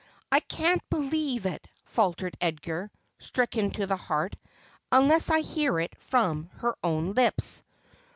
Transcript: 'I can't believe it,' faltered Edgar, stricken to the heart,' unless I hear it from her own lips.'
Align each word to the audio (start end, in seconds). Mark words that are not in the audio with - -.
'I 0.31 0.39
can't 0.39 0.81
believe 0.89 1.45
it,' 1.45 1.67
faltered 1.85 2.35
Edgar, 2.41 2.89
stricken 3.19 3.69
to 3.73 3.85
the 3.85 3.97
heart,' 3.97 4.35
unless 4.91 5.29
I 5.29 5.41
hear 5.41 5.79
it 5.79 5.95
from 6.01 6.49
her 6.55 6.75
own 6.83 7.13
lips.' 7.13 7.61